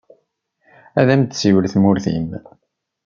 Ad 0.99 1.07
am-d-tessiwel 1.13 1.65
tmurt-im. 1.73 2.29